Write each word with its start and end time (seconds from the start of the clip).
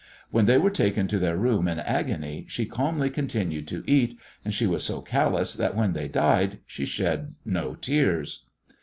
When 0.31 0.47
they 0.47 0.57
were 0.57 0.71
taken 0.71 1.07
to 1.09 1.19
their 1.19 1.37
room 1.37 1.67
in 1.67 1.77
agony 1.77 2.47
she 2.49 2.65
calmly 2.65 3.11
continued 3.11 3.67
to 3.67 3.83
eat, 3.85 4.17
and 4.43 4.51
she 4.51 4.65
was 4.65 4.83
so 4.83 4.99
callous 5.01 5.53
that 5.53 5.75
when 5.75 5.93
they 5.93 6.07
died 6.07 6.57
she 6.65 6.85
shed 6.85 7.35
no 7.45 7.75
tears. 7.75 8.43